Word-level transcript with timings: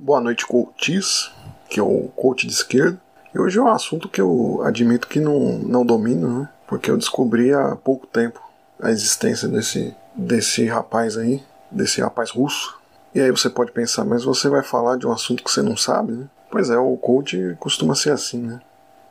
Boa 0.00 0.20
noite, 0.20 0.46
coaches, 0.46 1.28
que 1.68 1.80
é 1.80 1.82
o 1.82 2.08
coach 2.14 2.46
de 2.46 2.52
esquerda. 2.52 2.96
E 3.34 3.38
hoje 3.40 3.58
é 3.58 3.60
um 3.60 3.66
assunto 3.66 4.08
que 4.08 4.20
eu 4.20 4.62
admito 4.62 5.08
que 5.08 5.18
não, 5.18 5.58
não 5.58 5.84
domino, 5.84 6.38
né? 6.38 6.48
Porque 6.68 6.88
eu 6.88 6.96
descobri 6.96 7.52
há 7.52 7.74
pouco 7.74 8.06
tempo 8.06 8.40
a 8.80 8.92
existência 8.92 9.48
desse, 9.48 9.92
desse 10.14 10.66
rapaz 10.66 11.16
aí, 11.16 11.42
desse 11.68 12.00
rapaz 12.00 12.30
russo. 12.30 12.78
E 13.12 13.20
aí 13.20 13.28
você 13.32 13.50
pode 13.50 13.72
pensar, 13.72 14.04
mas 14.04 14.22
você 14.22 14.48
vai 14.48 14.62
falar 14.62 14.96
de 14.98 15.04
um 15.04 15.10
assunto 15.10 15.42
que 15.42 15.50
você 15.50 15.62
não 15.62 15.76
sabe, 15.76 16.12
né? 16.12 16.26
Pois 16.48 16.70
é, 16.70 16.78
o 16.78 16.96
coach 16.96 17.56
costuma 17.58 17.96
ser 17.96 18.12
assim, 18.12 18.38
né? 18.38 18.60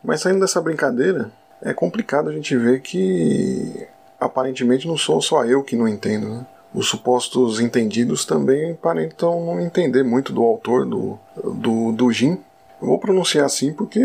Mas 0.02 0.22
saindo 0.22 0.40
dessa 0.40 0.62
brincadeira, 0.62 1.30
é 1.62 1.74
complicado 1.74 2.30
a 2.30 2.34
gente 2.34 2.56
ver 2.56 2.80
que 2.80 3.86
aparentemente 4.18 4.88
não 4.88 4.98
sou 4.98 5.22
só 5.22 5.44
eu 5.44 5.66
que 5.66 5.76
não 5.76 5.86
entendo, 5.86 6.30
né? 6.30 6.48
Os 6.78 6.90
supostos 6.90 7.60
entendidos 7.60 8.24
também 8.24 8.74
aparentam 8.74 9.44
não 9.44 9.60
entender 9.60 10.04
muito 10.04 10.32
do 10.32 10.44
autor 10.44 10.86
do, 10.86 11.18
do, 11.44 11.92
do 11.92 12.12
Jin. 12.12 12.38
Vou 12.80 13.00
pronunciar 13.00 13.46
assim 13.46 13.74
porque 13.74 14.00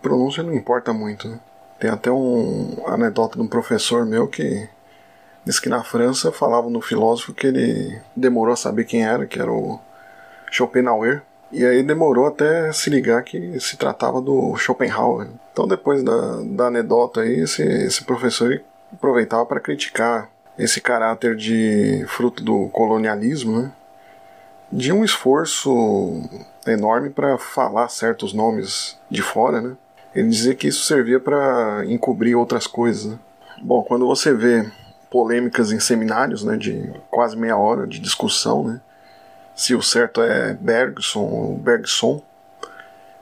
pronúncia 0.00 0.42
não 0.42 0.54
importa 0.54 0.90
muito. 0.90 1.28
Né? 1.28 1.38
Tem 1.78 1.90
até 1.90 2.10
um 2.10 2.82
anedota 2.86 3.36
de 3.36 3.42
um 3.42 3.46
professor 3.46 4.06
meu 4.06 4.26
que 4.26 4.66
disse 5.44 5.60
que 5.60 5.68
na 5.68 5.84
França 5.84 6.32
falavam 6.32 6.70
no 6.70 6.80
filósofo 6.80 7.34
que 7.34 7.46
ele 7.46 8.00
demorou 8.16 8.54
a 8.54 8.56
saber 8.56 8.84
quem 8.84 9.04
era, 9.04 9.26
que 9.26 9.38
era 9.38 9.52
o 9.52 9.78
Schopenhauer. 10.50 11.20
E 11.52 11.62
aí 11.62 11.82
demorou 11.82 12.24
até 12.24 12.72
se 12.72 12.88
ligar 12.88 13.22
que 13.22 13.60
se 13.60 13.76
tratava 13.76 14.18
do 14.22 14.56
Schopenhauer. 14.56 15.28
Então 15.52 15.68
depois 15.68 16.02
da, 16.02 16.40
da 16.42 16.68
anedota 16.68 17.20
aí, 17.20 17.40
esse, 17.40 17.62
esse 17.62 18.02
professor 18.02 18.62
aproveitava 18.90 19.44
para 19.44 19.60
criticar 19.60 20.30
esse 20.58 20.80
caráter 20.80 21.36
de 21.36 22.04
fruto 22.08 22.42
do 22.42 22.68
colonialismo, 22.68 23.62
né? 23.62 23.72
de 24.70 24.92
um 24.92 25.04
esforço 25.04 26.22
enorme 26.66 27.10
para 27.10 27.38
falar 27.38 27.88
certos 27.88 28.32
nomes 28.32 28.98
de 29.08 29.22
fora, 29.22 29.60
né? 29.60 29.76
Ele 30.14 30.28
dizia 30.28 30.54
que 30.54 30.68
isso 30.68 30.84
servia 30.84 31.20
para 31.20 31.84
encobrir 31.86 32.36
outras 32.36 32.66
coisas. 32.66 33.06
Né? 33.06 33.18
Bom, 33.60 33.82
quando 33.82 34.06
você 34.06 34.32
vê 34.32 34.68
polêmicas 35.10 35.72
em 35.72 35.80
seminários, 35.80 36.44
né, 36.44 36.56
de 36.56 36.92
quase 37.10 37.36
meia 37.36 37.56
hora 37.56 37.86
de 37.86 37.98
discussão, 38.00 38.64
né, 38.64 38.80
se 39.54 39.74
o 39.74 39.82
certo 39.82 40.22
é 40.22 40.54
Bergson 40.54 41.20
ou 41.20 41.56
Bergson, 41.56 42.22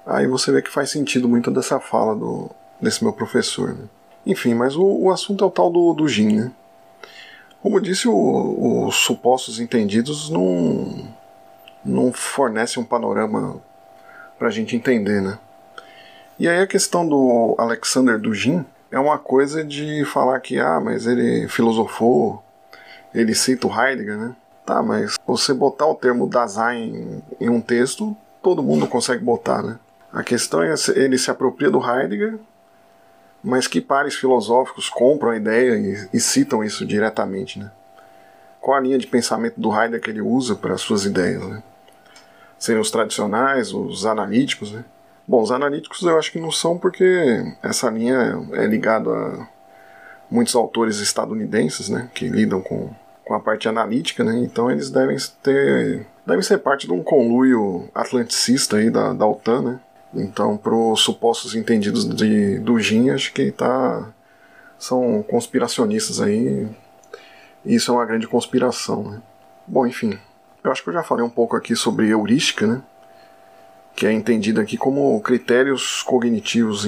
aí 0.06 0.26
você 0.26 0.52
vê 0.52 0.62
que 0.62 0.70
faz 0.70 0.90
sentido 0.90 1.28
muito 1.28 1.50
dessa 1.50 1.80
fala 1.80 2.14
do, 2.14 2.50
desse 2.80 3.02
meu 3.02 3.12
professor. 3.12 3.74
Né? 3.74 3.84
Enfim, 4.26 4.54
mas 4.54 4.76
o, 4.76 4.84
o 4.84 5.10
assunto 5.10 5.44
é 5.44 5.46
o 5.46 5.50
tal 5.50 5.70
do, 5.70 5.92
do 5.94 6.08
Gin, 6.08 6.36
né? 6.36 6.52
Como 7.62 7.80
disse, 7.80 8.08
os 8.08 8.96
supostos 8.96 9.60
entendidos 9.60 10.28
não, 10.28 11.08
não 11.84 12.12
fornecem 12.12 12.82
um 12.82 12.86
panorama 12.86 13.62
para 14.36 14.48
a 14.48 14.50
gente 14.50 14.74
entender, 14.74 15.22
né? 15.22 15.38
E 16.40 16.48
aí 16.48 16.58
a 16.58 16.66
questão 16.66 17.08
do 17.08 17.54
Alexander 17.56 18.18
Dugin 18.18 18.64
é 18.90 18.98
uma 18.98 19.16
coisa 19.16 19.62
de 19.62 20.04
falar 20.06 20.40
que, 20.40 20.58
ah, 20.58 20.80
mas 20.80 21.06
ele 21.06 21.46
filosofou, 21.46 22.42
ele 23.14 23.32
cita 23.32 23.68
o 23.68 23.70
Heidegger, 23.70 24.18
né? 24.18 24.34
Tá, 24.66 24.82
mas 24.82 25.16
você 25.24 25.54
botar 25.54 25.86
o 25.86 25.94
termo 25.94 26.28
Dasein 26.28 27.22
em 27.40 27.48
um 27.48 27.60
texto, 27.60 28.16
todo 28.42 28.62
mundo 28.62 28.88
consegue 28.88 29.22
botar, 29.22 29.62
né? 29.62 29.78
A 30.12 30.24
questão 30.24 30.62
é 30.62 30.74
ele 30.96 31.16
se 31.16 31.30
apropria 31.30 31.70
do 31.70 31.78
Heidegger 31.78 32.40
mas 33.42 33.66
que 33.66 33.80
pares 33.80 34.14
filosóficos 34.14 34.88
compram 34.88 35.30
a 35.30 35.36
ideia 35.36 35.76
e, 35.76 36.08
e 36.16 36.20
citam 36.20 36.62
isso 36.62 36.86
diretamente, 36.86 37.58
né? 37.58 37.70
Qual 38.60 38.76
a 38.76 38.80
linha 38.80 38.98
de 38.98 39.08
pensamento 39.08 39.60
do 39.60 39.72
Heidegger 39.72 40.00
que 40.00 40.10
ele 40.10 40.20
usa 40.20 40.54
para 40.54 40.78
suas 40.78 41.04
ideias, 41.04 41.42
né? 41.42 41.62
Seriam 42.58 42.80
os 42.80 42.92
tradicionais, 42.92 43.72
os 43.72 44.06
analíticos, 44.06 44.70
né? 44.70 44.84
Bom, 45.26 45.42
os 45.42 45.50
analíticos 45.50 46.02
eu 46.02 46.16
acho 46.18 46.30
que 46.30 46.40
não 46.40 46.52
são 46.52 46.78
porque 46.78 47.54
essa 47.62 47.90
linha 47.90 48.40
é 48.52 48.66
ligada 48.66 49.10
a 49.10 49.48
muitos 50.30 50.54
autores 50.54 51.00
estadunidenses, 51.00 51.88
né? 51.88 52.08
Que 52.14 52.28
lidam 52.28 52.60
com, 52.60 52.90
com 53.24 53.34
a 53.34 53.40
parte 53.40 53.68
analítica, 53.68 54.22
né? 54.22 54.38
Então 54.38 54.70
eles 54.70 54.90
devem 54.90 55.16
ter 55.42 56.06
devem 56.24 56.42
ser 56.42 56.58
parte 56.58 56.86
de 56.86 56.92
um 56.92 57.02
conluio 57.02 57.88
atlanticista 57.92 58.76
aí 58.76 58.88
da, 58.90 59.12
da 59.12 59.26
OTAN, 59.26 59.62
né? 59.62 59.80
Então, 60.14 60.56
para 60.56 60.74
os 60.74 61.00
supostos 61.00 61.54
entendidos 61.54 62.06
de, 62.06 62.58
do 62.58 62.78
Jin, 62.78 63.10
acho 63.10 63.32
que 63.32 63.50
tá, 63.50 64.12
são 64.78 65.22
conspiracionistas 65.22 66.20
aí. 66.20 66.68
Isso 67.64 67.90
é 67.90 67.94
uma 67.94 68.04
grande 68.04 68.26
conspiração. 68.26 69.10
Né? 69.10 69.22
Bom, 69.66 69.86
enfim, 69.86 70.18
eu 70.62 70.70
acho 70.70 70.82
que 70.82 70.90
eu 70.90 70.94
já 70.94 71.02
falei 71.02 71.24
um 71.24 71.30
pouco 71.30 71.56
aqui 71.56 71.74
sobre 71.74 72.08
heurística, 72.08 72.66
né? 72.66 72.82
que 73.94 74.06
é 74.06 74.12
entendida 74.12 74.60
aqui 74.60 74.76
como 74.76 75.20
critérios 75.20 76.02
cognitivos 76.02 76.86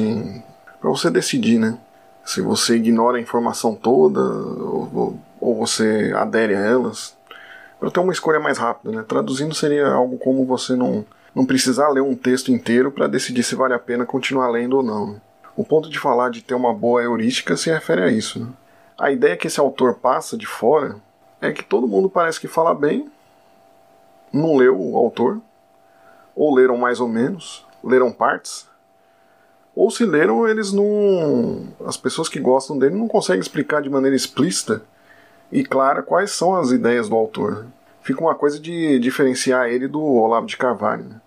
para 0.80 0.91
você 0.91 1.10
decidir, 1.10 1.58
né? 1.58 1.78
Se 2.24 2.41
você 2.41 2.76
ignora 2.76 3.18
a 3.18 3.20
informação 3.20 3.74
toda 3.74 4.20
ou, 4.20 5.18
ou 5.41 5.54
você 5.54 6.12
adere 6.16 6.54
a 6.54 6.60
elas, 6.60 7.14
para 7.78 7.91
ter 7.91 8.00
uma 8.00 8.12
escolha 8.12 8.41
mais 8.41 8.56
rápida, 8.56 8.96
né? 8.96 9.04
Traduzindo 9.06 9.54
seria 9.54 9.88
algo 9.88 10.16
como 10.16 10.46
você 10.46 10.74
não 10.74 11.04
não 11.34 11.45
precisar 11.45 11.89
ler 11.89 12.00
um 12.00 12.15
texto 12.15 12.53
inteiro 12.53 12.91
para 12.93 13.06
decidir 13.06 13.43
se 13.43 13.55
vale 13.55 13.75
a 13.75 13.78
pena 13.78 14.06
continuar 14.06 14.49
lendo 14.49 14.77
ou 14.77 14.83
não. 14.83 15.12
Né? 15.12 15.21
O 15.56 15.65
ponto 15.65 15.89
de 15.89 15.99
falar 15.99 16.31
de 16.31 16.43
ter 16.43 16.55
uma 16.55 16.72
boa 16.72 17.03
heurística 17.03 17.56
se 17.56 17.71
refere 17.71 18.03
a 18.03 18.11
isso. 18.11 18.41
Né? 18.41 18.47
A 18.99 19.11
ideia 19.11 19.37
que 19.37 19.47
esse 19.47 19.59
autor 19.59 19.95
passa 19.95 20.37
de 20.37 20.47
fora 20.47 20.97
é 21.41 21.53
que 21.53 21.65
todo 21.65 21.89
mundo 21.89 22.09
parece 22.09 22.41
que 22.41 22.49
fala 22.49 22.75
bem, 22.75 23.11
não 24.33 24.56
leu 24.56 24.81
o 24.81 24.97
autor, 24.97 25.41
ou 26.34 26.55
leram 26.55 26.77
mais 26.77 27.00
ou 27.00 27.09
menos, 27.09 27.66
leram 27.83 28.12
partes, 28.12 28.66
ou 29.75 29.91
se 29.91 30.05
leram, 30.05 30.47
eles 30.47 30.72
não. 30.72 31.66
As 31.84 31.97
pessoas 31.97 32.28
que 32.28 32.39
gostam 32.39 32.78
dele 32.78 32.95
não 32.95 33.09
conseguem 33.09 33.41
explicar 33.41 33.83
de 33.83 33.91
maneira 33.91 34.15
explícita 34.15 34.83
e 35.51 35.65
clara 35.65 36.03
quais 36.03 36.31
são 36.31 36.55
as 36.55 36.71
ideias 36.71 37.09
do 37.09 37.16
autor. 37.16 37.65
Né? 37.65 37.66
Fica 38.01 38.21
uma 38.21 38.34
coisa 38.34 38.61
de 38.61 38.99
diferenciar 39.01 39.69
ele 39.69 39.89
do 39.89 40.01
Olavo 40.01 40.47
de 40.47 40.56
Carvalho. 40.56 41.05
Né? 41.05 41.21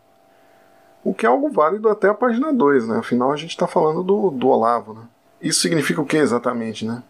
O 1.08 1.14
que 1.14 1.26
é 1.26 1.30
algo 1.30 1.50
válido 1.50 1.88
até 1.88 2.10
a 2.10 2.14
página 2.14 2.52
2, 2.52 2.90
né? 2.90 2.98
Afinal, 2.98 3.32
a 3.32 3.38
gente 3.38 3.52
está 3.52 3.66
falando 3.66 4.04
do, 4.04 4.30
do 4.30 4.50
Olavo, 4.50 4.94
né? 4.94 5.04
Isso 5.42 5.62
significa 5.62 6.02
o 6.02 6.06
que 6.06 6.18
exatamente, 6.18 6.86
né? 6.86 7.02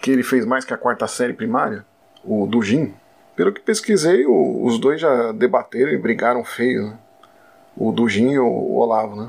Que 0.00 0.12
ele 0.12 0.22
fez 0.22 0.46
mais 0.46 0.64
que 0.64 0.72
a 0.72 0.78
quarta 0.78 1.08
série 1.08 1.32
primária? 1.32 1.84
O 2.22 2.46
do 2.46 2.62
Jim? 2.62 2.94
Pelo 3.34 3.52
que 3.52 3.60
pesquisei, 3.60 4.24
o, 4.24 4.64
os 4.64 4.78
dois 4.78 5.00
já 5.00 5.32
debateram 5.32 5.90
e 5.90 5.98
brigaram 5.98 6.44
feio, 6.44 6.86
né? 6.86 6.98
O 7.76 8.08
Jim 8.08 8.30
e 8.30 8.38
o, 8.38 8.46
o 8.46 8.76
Olavo, 8.76 9.20
né? 9.20 9.28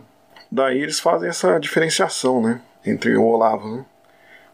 Daí 0.52 0.80
eles 0.80 1.00
fazem 1.00 1.28
essa 1.28 1.58
diferenciação, 1.58 2.40
né? 2.40 2.62
Entre 2.86 3.18
o 3.18 3.24
Olavo, 3.24 3.78
né? 3.78 3.86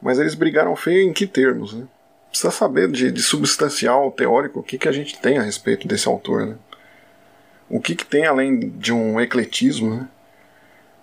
Mas 0.01 0.19
eles 0.19 0.35
brigaram 0.35 0.73
feio 0.73 1.01
em 1.01 1.11
que 1.11 1.27
termos, 1.27 1.73
né? 1.73 1.85
Precisa 2.29 2.49
saber 2.49 2.89
de, 2.89 3.11
de 3.11 3.21
substancial, 3.21 4.09
teórico, 4.09 4.61
o 4.61 4.63
que, 4.63 4.77
que 4.77 4.87
a 4.87 4.93
gente 4.93 5.19
tem 5.19 5.37
a 5.37 5.41
respeito 5.41 5.85
desse 5.85 6.07
autor, 6.07 6.45
né? 6.45 6.55
O 7.71 7.79
que, 7.79 7.95
que 7.95 8.05
tem 8.05 8.25
além 8.25 8.59
de 8.59 8.91
um 8.91 9.19
ecletismo, 9.19 9.95
né? 9.95 10.09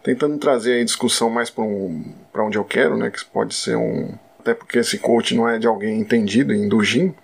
tentando 0.02 0.36
trazer 0.36 0.80
a 0.80 0.84
discussão 0.84 1.30
mais 1.30 1.48
para 1.48 1.64
um, 1.64 2.14
onde 2.36 2.58
eu 2.58 2.64
quero, 2.64 2.94
né? 2.96 3.10
que 3.10 3.24
pode 3.24 3.54
ser 3.54 3.74
um. 3.74 4.14
Até 4.38 4.52
porque 4.52 4.78
esse 4.78 4.98
coach 4.98 5.34
não 5.34 5.48
é 5.48 5.58
de 5.58 5.66
alguém 5.66 5.98
entendido 5.98 6.52
em 6.52 6.68
Dujin 6.68 7.14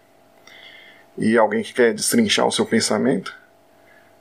e 1.18 1.36
alguém 1.36 1.62
que 1.62 1.74
quer 1.74 1.92
destrinchar 1.92 2.46
o 2.46 2.50
seu 2.50 2.64
pensamento, 2.64 3.36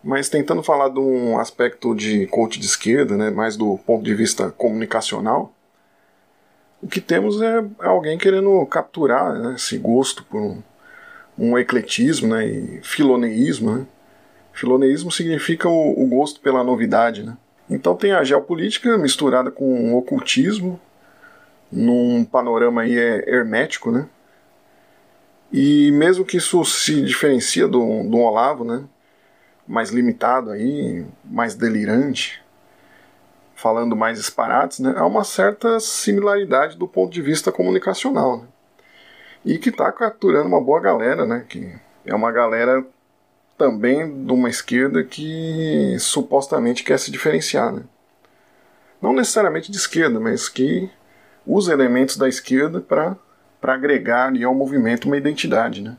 mas 0.04 0.28
tentando 0.28 0.62
falar 0.62 0.90
de 0.90 1.00
um 1.00 1.40
aspecto 1.40 1.96
de 1.96 2.28
coach 2.28 2.60
de 2.60 2.66
esquerda, 2.66 3.16
né? 3.16 3.30
mais 3.30 3.56
do 3.56 3.78
ponto 3.78 4.04
de 4.04 4.14
vista 4.14 4.52
comunicacional. 4.52 5.54
O 6.82 6.88
que 6.88 7.00
temos 7.00 7.42
é 7.42 7.64
alguém 7.80 8.18
querendo 8.18 8.66
capturar 8.66 9.34
né, 9.40 9.56
esse 9.56 9.78
gosto 9.78 10.26
por 10.26 10.42
um, 10.42 10.62
um 11.40 11.58
ecletismo 11.58 12.28
né, 12.28 12.46
e 12.46 12.82
filoneísmo, 12.84 13.78
né? 13.78 13.86
Filoneísmo 14.54 15.12
significa 15.12 15.68
o, 15.68 16.04
o 16.04 16.06
gosto 16.08 16.40
pela 16.40 16.64
novidade. 16.64 17.24
Né? 17.24 17.36
Então 17.70 17.96
tem 17.96 18.14
a 18.14 18.24
geopolítica 18.24 18.98
misturada 18.98 19.52
com 19.52 19.94
o 19.94 19.98
ocultismo, 19.98 20.80
num 21.72 22.24
panorama 22.24 22.84
aí 22.84 22.98
é 22.98 23.28
hermético, 23.28 23.92
né? 23.92 24.08
E 25.52 25.92
mesmo 25.92 26.24
que 26.24 26.38
isso 26.38 26.64
se 26.66 27.02
diferencia 27.02 27.68
do, 27.68 28.04
do 28.04 28.18
Olavo, 28.18 28.64
né? 28.64 28.84
Mais 29.68 29.90
limitado 29.90 30.52
aí, 30.52 31.06
mais 31.24 31.56
delirante, 31.56 32.44
falando 33.56 33.96
mais 33.96 34.20
disparates, 34.20 34.80
né? 34.80 34.94
Há 34.96 35.06
uma 35.06 35.24
certa 35.24 35.80
similaridade 35.80 36.78
do 36.78 36.88
ponto 36.88 37.12
de 37.12 37.22
vista 37.22 37.52
comunicacional, 37.52 38.38
né? 38.38 38.48
E 39.46 39.58
que 39.58 39.70
está 39.70 39.92
capturando 39.92 40.48
uma 40.48 40.62
boa 40.62 40.80
galera, 40.80 41.26
né? 41.26 41.46
Que 41.48 41.74
é 42.06 42.14
uma 42.14 42.32
galera 42.32 42.86
também 43.58 44.26
de 44.26 44.32
uma 44.32 44.50
esquerda 44.50 45.04
que 45.04 45.96
supostamente 46.00 46.84
quer 46.84 47.00
se 47.00 47.12
diferenciar. 47.12 47.72
Né? 47.72 47.84
Não 49.02 49.14
necessariamente 49.14 49.72
de 49.72 49.78
esquerda, 49.78 50.20
mas 50.20 50.50
que 50.50 50.90
usa 51.46 51.74
elementos 51.74 52.18
da 52.18 52.28
esquerda 52.28 52.80
para 52.82 53.18
agregar 53.62 54.28
ali 54.28 54.44
ao 54.44 54.56
movimento 54.56 55.06
uma 55.06 55.18
identidade. 55.18 55.82
Né? 55.82 55.98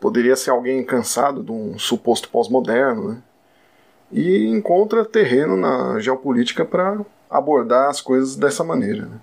Poderia 0.00 0.36
ser 0.36 0.50
alguém 0.50 0.84
cansado 0.84 1.42
de 1.42 1.52
um 1.52 1.78
suposto 1.78 2.28
pós-moderno, 2.28 3.12
né? 3.12 3.22
E 4.12 4.48
encontra 4.48 5.04
terreno 5.04 5.56
na 5.56 6.00
geopolítica 6.00 6.64
para 6.64 6.98
abordar 7.30 7.88
as 7.88 8.00
coisas 8.00 8.34
dessa 8.34 8.64
maneira. 8.64 9.06
Né? 9.06 9.20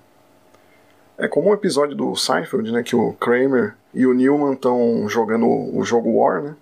É 1.18 1.28
como 1.28 1.50
um 1.50 1.54
episódio 1.54 1.94
do 1.94 2.16
Seinfeld, 2.16 2.72
né, 2.72 2.84
que 2.84 2.96
o 2.96 3.12
Kramer 3.14 3.76
e 3.98 4.06
o 4.06 4.14
Newman 4.14 4.54
estão 4.54 5.10
jogando 5.10 5.48
o 5.48 5.84
jogo 5.84 6.20
War, 6.20 6.42
né, 6.42 6.56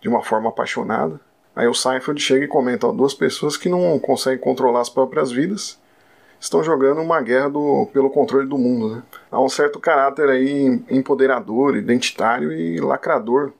de 0.00 0.08
uma 0.08 0.22
forma 0.22 0.48
apaixonada. 0.48 1.20
Aí 1.54 1.68
o 1.68 1.74
Seinfeld 1.74 2.20
chega 2.20 2.44
e 2.44 2.48
comenta: 2.48 2.88
ó, 2.88 2.92
duas 2.92 3.14
pessoas 3.14 3.56
que 3.56 3.68
não 3.68 3.96
conseguem 4.00 4.40
controlar 4.40 4.80
as 4.80 4.88
próprias 4.88 5.30
vidas 5.30 5.80
estão 6.40 6.64
jogando 6.64 7.00
uma 7.00 7.22
guerra 7.22 7.48
do, 7.48 7.88
pelo 7.92 8.10
controle 8.10 8.48
do 8.48 8.58
mundo. 8.58 8.96
Né? 8.96 9.02
Há 9.30 9.40
um 9.40 9.48
certo 9.48 9.78
caráter 9.78 10.28
aí 10.28 10.82
empoderador, 10.90 11.76
identitário 11.76 12.52
e 12.52 12.80
lacrador 12.80 13.52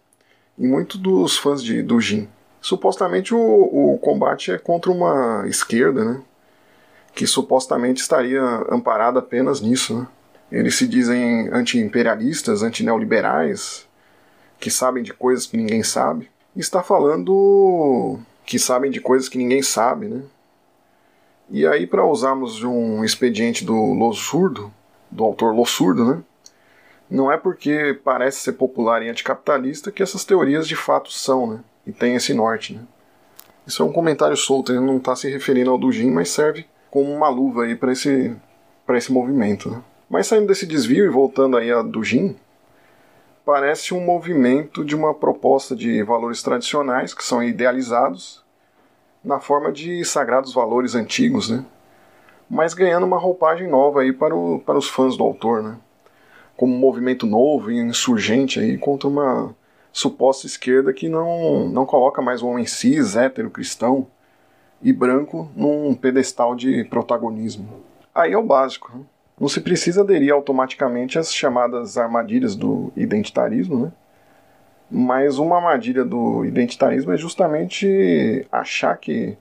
em 0.58 0.67
muitos 0.67 0.99
dos 0.99 1.38
fãs 1.38 1.62
de, 1.62 1.81
do 1.81 2.00
Jin. 2.00 2.29
Supostamente 2.61 3.32
o, 3.32 3.38
o 3.38 3.99
combate 3.99 4.50
é 4.50 4.58
contra 4.58 4.90
uma 4.90 5.44
esquerda, 5.46 6.05
né? 6.05 6.23
que 7.14 7.25
supostamente 7.25 8.00
estaria 8.00 8.43
amparada 8.69 9.20
apenas 9.20 9.61
nisso. 9.61 9.96
Né? 10.00 10.06
Eles 10.52 10.75
se 10.75 10.87
dizem 10.87 11.49
anti-imperialistas, 11.49 12.62
anti-neoliberais, 12.62 13.88
que 14.60 14.70
sabem 14.70 15.02
de 15.02 15.14
coisas 15.14 15.46
que 15.46 15.56
ninguém 15.56 15.82
sabe. 15.82 16.31
E 16.54 16.60
está 16.60 16.82
falando 16.82 18.20
que 18.44 18.58
sabem 18.58 18.90
de 18.90 19.00
coisas 19.00 19.31
que 19.31 19.38
ninguém 19.38 19.62
sabe, 19.62 20.08
né? 20.08 20.22
E 21.50 21.66
aí, 21.66 21.87
para 21.87 22.04
usarmos 22.04 22.62
um 22.62 23.02
expediente 23.02 23.64
do 23.64 23.75
Losurdo, 23.94 24.70
do 25.10 25.25
autor 25.25 25.54
Losurdo, 25.54 26.04
né? 26.04 26.22
Não 27.08 27.32
é 27.32 27.38
porque 27.38 27.98
parece 28.05 28.40
ser 28.40 28.52
popular 28.52 29.02
e 29.02 29.08
anticapitalista 29.08 29.90
que 29.90 30.02
essas 30.02 30.22
teorias 30.22 30.69
de 30.69 30.76
fato 30.76 31.10
são, 31.10 31.46
né? 31.46 31.60
E 31.87 31.93
tem 31.93 32.14
esse 32.14 32.34
norte, 32.34 32.75
né? 32.75 32.82
Isso 33.66 33.82
é 33.82 33.87
um 33.87 33.93
comentário 33.93 34.37
solto, 34.37 34.70
ele 34.70 34.81
não 34.81 34.98
está 34.98 35.16
se 35.16 35.31
referindo 35.31 35.70
ao 35.70 35.78
Dujin, 35.78 36.10
mas 36.10 36.28
serve 36.28 36.66
como 36.90 37.10
uma 37.10 37.31
luva 37.31 37.64
aí 37.64 37.75
para 37.75 37.93
esse, 37.93 38.37
esse 38.90 39.10
movimento. 39.10 39.70
Né? 39.70 39.82
Mas 40.12 40.26
saindo 40.26 40.48
desse 40.48 40.66
desvio 40.66 41.06
e 41.06 41.08
voltando 41.08 41.56
aí 41.56 41.72
a 41.72 41.80
Dujin, 41.80 42.36
parece 43.46 43.94
um 43.94 44.04
movimento 44.04 44.84
de 44.84 44.94
uma 44.94 45.14
proposta 45.14 45.74
de 45.74 46.02
valores 46.02 46.42
tradicionais 46.42 47.14
que 47.14 47.24
são 47.24 47.42
idealizados 47.42 48.44
na 49.24 49.40
forma 49.40 49.72
de 49.72 50.04
sagrados 50.04 50.52
valores 50.52 50.94
antigos, 50.94 51.48
né? 51.48 51.64
mas 52.46 52.74
ganhando 52.74 53.06
uma 53.06 53.16
roupagem 53.16 53.66
nova 53.66 54.02
aí 54.02 54.12
para, 54.12 54.36
o, 54.36 54.58
para 54.58 54.76
os 54.76 54.86
fãs 54.86 55.16
do 55.16 55.24
autor, 55.24 55.62
né? 55.62 55.78
como 56.58 56.74
um 56.74 56.78
movimento 56.78 57.24
novo 57.24 57.70
e 57.70 57.78
insurgente 57.78 58.60
aí 58.60 58.76
contra 58.76 59.08
uma 59.08 59.56
suposta 59.90 60.46
esquerda 60.46 60.92
que 60.92 61.08
não, 61.08 61.70
não 61.70 61.86
coloca 61.86 62.20
mais 62.20 62.42
o 62.42 62.48
homem 62.48 62.66
cis, 62.66 63.16
hétero, 63.16 63.48
cristão 63.48 64.06
e 64.82 64.92
branco 64.92 65.50
num 65.56 65.94
pedestal 65.94 66.54
de 66.54 66.84
protagonismo. 66.84 67.80
Aí 68.14 68.34
é 68.34 68.36
o 68.36 68.42
básico. 68.42 68.92
Né? 68.94 69.04
Não 69.42 69.48
se 69.48 69.60
precisa 69.60 70.02
aderir 70.02 70.32
automaticamente 70.32 71.18
às 71.18 71.34
chamadas 71.34 71.98
armadilhas 71.98 72.54
do 72.54 72.92
identitarismo, 72.96 73.76
né? 73.76 73.92
Mas 74.88 75.36
uma 75.36 75.56
armadilha 75.56 76.04
do 76.04 76.44
identitarismo 76.44 77.12
é 77.12 77.16
justamente 77.16 78.46
achar 78.52 78.96
que 78.96 79.36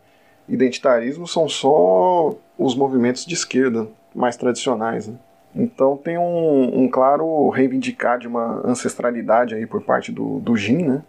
identitarismo 0.50 1.28
são 1.28 1.48
só 1.48 2.34
os 2.58 2.74
movimentos 2.74 3.24
de 3.28 3.36
esquerda 3.36 3.88
mais 4.16 4.36
tradicionais. 4.36 5.08
Né? 5.08 5.20
Então 5.56 5.96
tem 5.96 6.18
um, 6.18 6.82
um, 6.82 6.90
claro 6.90 7.48
reivindicar 7.50 8.18
de 8.18 8.28
uma 8.28 8.60
ancestralidade 8.66 9.54
aí 9.54 9.68
por 9.68 9.84
parte 9.84 10.12
do, 10.12 10.40
do 10.40 10.58
Jin, 10.58 10.82
né? 10.82 11.04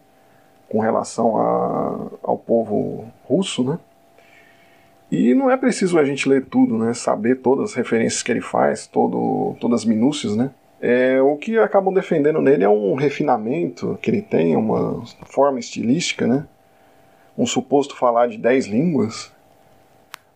com 0.68 0.80
relação 0.80 1.38
a, 1.38 2.08
ao 2.22 2.36
povo 2.36 3.06
russo, 3.24 3.64
né? 3.64 3.78
E 5.12 5.34
não 5.34 5.50
é 5.50 5.58
preciso 5.58 5.98
a 5.98 6.04
gente 6.04 6.26
ler 6.26 6.46
tudo, 6.46 6.78
né? 6.78 6.94
Saber 6.94 7.36
todas 7.36 7.70
as 7.70 7.74
referências 7.74 8.22
que 8.22 8.32
ele 8.32 8.40
faz, 8.40 8.86
todo, 8.86 9.54
todas 9.60 9.82
as 9.82 9.84
minúcias, 9.84 10.34
né? 10.34 10.50
É, 10.80 11.20
o 11.20 11.36
que 11.36 11.58
acabam 11.58 11.92
defendendo 11.92 12.40
nele 12.40 12.64
é 12.64 12.68
um 12.68 12.94
refinamento 12.94 13.98
que 14.00 14.10
ele 14.10 14.22
tem, 14.22 14.56
uma 14.56 15.04
forma 15.26 15.60
estilística, 15.60 16.26
né? 16.26 16.46
um 17.36 17.46
suposto 17.46 17.96
falar 17.96 18.26
de 18.26 18.38
dez 18.38 18.66
línguas, 18.66 19.30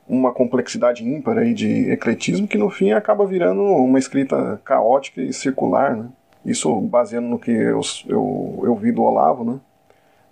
uma 0.09 0.33
complexidade 0.33 1.05
ímpar 1.05 1.39
aí 1.39 1.53
de 1.53 1.91
ecletismo 1.91 2.47
que 2.47 2.57
no 2.57 2.71
fim 2.71 2.93
acaba 2.93 3.27
virando 3.27 3.63
uma 3.63 3.99
escrita 3.99 4.61
caótica 4.63 5.21
e 5.21 5.33
circular. 5.33 5.97
Né? 5.97 6.09
Isso 6.45 6.81
baseando 6.83 7.29
no 7.29 7.39
que 7.39 7.51
eu, 7.51 7.81
eu, 8.07 8.63
eu 8.63 8.77
vi 8.77 8.93
do 8.93 9.03
Olavo. 9.03 9.43
Né? 9.43 9.59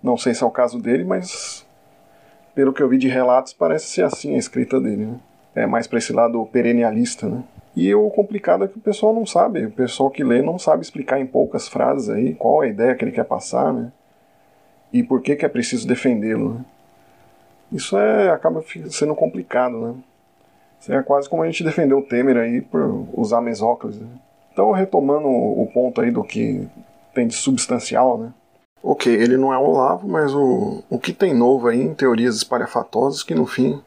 Não 0.01 0.17
sei 0.17 0.33
se 0.33 0.43
é 0.43 0.45
o 0.45 0.51
caso 0.51 0.79
dele, 0.79 1.03
mas 1.03 1.65
pelo 2.55 2.73
que 2.73 2.81
eu 2.81 2.89
vi 2.89 2.97
de 2.97 3.09
relatos 3.09 3.53
parece 3.53 3.87
ser 3.87 4.03
assim 4.03 4.33
a 4.33 4.37
escrita 4.37 4.79
dele. 4.79 5.05
Né? 5.05 5.19
É 5.53 5.65
mais 5.67 5.85
para 5.85 5.99
esse 5.99 6.13
lado 6.13 6.43
perennialista. 6.47 7.27
Né? 7.27 7.43
E 7.75 7.93
o 7.93 8.09
complicado 8.09 8.63
é 8.63 8.67
que 8.67 8.77
o 8.77 8.81
pessoal 8.81 9.13
não 9.13 9.25
sabe, 9.25 9.65
o 9.65 9.71
pessoal 9.71 10.09
que 10.09 10.23
lê 10.23 10.41
não 10.41 10.57
sabe 10.57 10.81
explicar 10.81 11.19
em 11.19 11.27
poucas 11.27 11.67
frases 11.67 12.09
aí 12.09 12.33
qual 12.33 12.61
a 12.61 12.67
ideia 12.67 12.95
que 12.95 13.03
ele 13.03 13.11
quer 13.11 13.25
passar, 13.25 13.73
né? 13.73 13.91
E 14.93 15.03
por 15.03 15.21
que, 15.21 15.35
que 15.35 15.45
é 15.45 15.49
preciso 15.49 15.85
defendê-lo, 15.85 16.53
né? 16.53 16.65
Isso 17.69 17.97
é, 17.97 18.29
acaba 18.29 18.63
sendo 18.89 19.13
complicado, 19.13 19.77
né? 19.77 19.95
Isso 20.79 20.93
é 20.93 21.03
quase 21.03 21.27
como 21.27 21.43
a 21.43 21.47
gente 21.47 21.63
defendeu 21.65 21.97
o 21.97 22.01
Temer 22.01 22.37
aí 22.37 22.61
por 22.61 23.05
usar 23.13 23.41
mesóclise. 23.41 24.01
Né? 24.01 24.09
Então, 24.53 24.71
retomando 24.71 25.27
o 25.27 25.69
ponto 25.73 25.99
aí 25.99 26.11
do 26.11 26.23
que 26.23 26.65
tem 27.13 27.27
de 27.27 27.33
substancial, 27.33 28.17
né? 28.17 28.33
Ok, 28.87 29.11
ele 29.11 29.35
não 29.35 29.51
é 29.51 29.57
Olavo, 29.57 30.07
mas 30.07 30.31
o, 30.31 30.83
o 30.91 30.99
que 30.99 31.11
tem 31.11 31.33
novo 31.33 31.67
aí 31.67 31.81
em 31.81 31.95
teorias 31.95 32.35
espalhafatosas 32.35 33.23
que 33.23 33.33
no 33.33 33.47
fim 33.47 33.81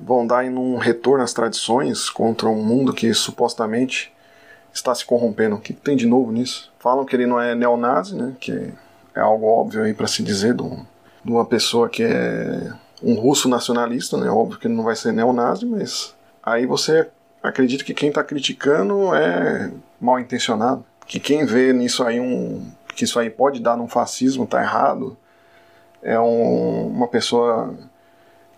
vão 0.00 0.26
dar 0.26 0.42
em 0.42 0.56
um 0.56 0.78
retorno 0.78 1.22
às 1.22 1.34
tradições 1.34 2.08
contra 2.08 2.48
um 2.48 2.64
mundo 2.64 2.94
que 2.94 3.12
supostamente 3.12 4.10
está 4.72 4.94
se 4.94 5.04
corrompendo. 5.04 5.56
O 5.56 5.60
que 5.60 5.74
tem 5.74 5.94
de 5.94 6.06
novo 6.06 6.32
nisso? 6.32 6.72
Falam 6.78 7.04
que 7.04 7.14
ele 7.14 7.26
não 7.26 7.38
é 7.38 7.54
neonazi, 7.54 8.16
né? 8.16 8.34
Que 8.40 8.72
é 9.14 9.20
algo 9.20 9.44
óbvio 9.44 9.82
aí 9.82 9.92
para 9.92 10.06
se 10.06 10.22
dizer 10.22 10.54
de, 10.54 10.62
um, 10.62 10.82
de, 11.22 11.30
uma 11.30 11.44
pessoa 11.44 11.90
que 11.90 12.02
é 12.02 12.72
um 13.02 13.16
russo 13.16 13.50
nacionalista, 13.50 14.16
né? 14.16 14.30
Óbvio 14.30 14.58
que 14.58 14.66
ele 14.66 14.74
não 14.74 14.84
vai 14.84 14.96
ser 14.96 15.12
neonazi, 15.12 15.66
mas 15.66 16.14
aí 16.42 16.64
você 16.64 17.06
acredita 17.42 17.84
que 17.84 17.92
quem 17.92 18.08
está 18.08 18.24
criticando 18.24 19.14
é 19.14 19.70
mal 20.00 20.18
intencionado, 20.18 20.82
que 21.06 21.20
quem 21.20 21.44
vê 21.44 21.70
nisso 21.74 22.02
aí 22.02 22.18
um 22.18 22.64
que 22.94 23.04
isso 23.04 23.18
aí 23.18 23.30
pode 23.30 23.60
dar 23.60 23.76
num 23.76 23.88
fascismo 23.88 24.46
tá 24.46 24.60
errado, 24.60 25.16
é 26.02 26.18
um, 26.18 26.88
uma 26.88 27.08
pessoa 27.08 27.74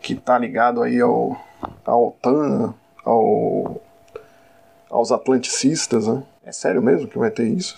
que 0.00 0.14
está 0.14 0.38
ligado 0.38 0.82
aí 0.82 1.00
ao, 1.00 1.36
ao 1.84 2.08
OTAN, 2.08 2.74
ao, 3.04 3.80
aos 4.90 5.12
atlanticistas, 5.12 6.06
né? 6.06 6.22
É 6.44 6.52
sério 6.52 6.82
mesmo 6.82 7.08
que 7.08 7.18
vai 7.18 7.30
ter 7.30 7.46
isso? 7.46 7.76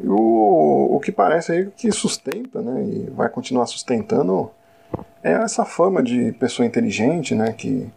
E 0.00 0.08
o, 0.08 0.96
o 0.96 1.00
que 1.00 1.12
parece 1.12 1.52
aí 1.52 1.70
que 1.70 1.90
sustenta, 1.92 2.60
né, 2.60 2.82
e 2.82 3.10
vai 3.10 3.28
continuar 3.28 3.66
sustentando, 3.66 4.50
é 5.22 5.32
essa 5.32 5.64
fama 5.64 6.02
de 6.02 6.32
pessoa 6.32 6.66
inteligente, 6.66 7.34
né, 7.34 7.52
que 7.52 7.88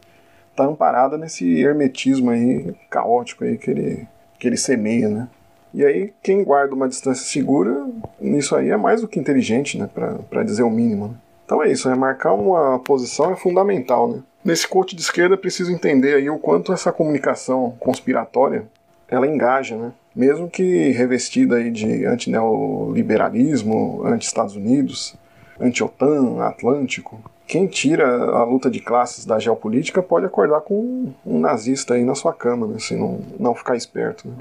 está 0.51 0.65
amparada 0.65 1.17
nesse 1.17 1.59
hermetismo 1.59 2.29
aí 2.29 2.75
caótico 2.89 3.43
aí 3.43 3.57
que 3.57 3.71
ele, 3.71 4.07
que 4.39 4.47
ele 4.47 4.57
semeia, 4.57 5.09
né. 5.09 5.27
E 5.73 5.85
aí 5.85 6.13
quem 6.23 6.43
guarda 6.43 6.73
uma 6.73 6.87
distância 6.87 7.25
segura 7.25 7.87
nisso 8.19 8.55
aí 8.55 8.69
é 8.69 8.77
mais 8.77 9.01
do 9.01 9.07
que 9.07 9.19
inteligente, 9.19 9.77
né, 9.77 9.89
para 10.29 10.43
dizer 10.43 10.63
o 10.63 10.69
mínimo, 10.69 11.09
né? 11.09 11.13
Então 11.45 11.63
é 11.63 11.71
isso, 11.71 11.89
marcar 11.95 12.33
uma 12.33 12.77
posição 12.79 13.31
é 13.31 13.35
fundamental, 13.35 14.09
né? 14.09 14.19
Nesse 14.43 14.67
coach 14.67 14.95
de 14.95 15.01
esquerda 15.01 15.35
é 15.35 15.37
preciso 15.37 15.71
entender 15.71 16.15
aí 16.15 16.29
o 16.29 16.37
quanto 16.37 16.73
essa 16.73 16.91
comunicação 16.91 17.73
conspiratória 17.79 18.65
ela 19.07 19.25
engaja, 19.25 19.77
né? 19.77 19.93
Mesmo 20.13 20.49
que 20.49 20.91
revestida 20.91 21.55
aí 21.55 21.71
de 21.71 22.05
antineoliberalismo, 22.05 24.01
anti-Estados 24.05 24.55
Unidos, 24.55 25.15
anti-OTAN, 25.59 26.41
Atlântico, 26.41 27.19
quem 27.47 27.65
tira 27.65 28.05
a 28.05 28.43
luta 28.43 28.69
de 28.69 28.81
classes 28.81 29.25
da 29.25 29.39
geopolítica 29.39 30.03
pode 30.03 30.25
acordar 30.25 30.59
com 30.61 31.13
um 31.25 31.39
nazista 31.39 31.93
aí 31.93 32.03
na 32.03 32.13
sua 32.13 32.33
cama, 32.33 32.67
né? 32.67 32.77
Se 32.77 32.93
não, 32.95 33.21
não 33.39 33.55
ficar 33.55 33.77
esperto. 33.77 34.27
Né? 34.27 34.35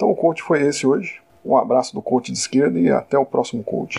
Então 0.00 0.10
o 0.10 0.16
coach 0.16 0.42
foi 0.42 0.62
esse 0.62 0.86
hoje. 0.86 1.20
Um 1.44 1.58
abraço 1.58 1.92
do 1.92 2.00
coach 2.00 2.32
de 2.32 2.38
esquerda 2.38 2.78
e 2.78 2.90
até 2.90 3.18
o 3.18 3.26
próximo 3.26 3.62
coach. 3.62 3.98